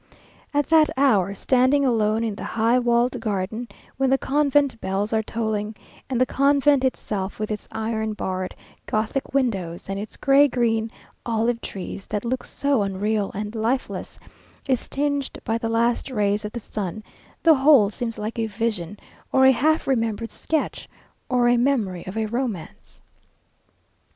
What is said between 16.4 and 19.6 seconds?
of the sun, the whole seems like a vision, or a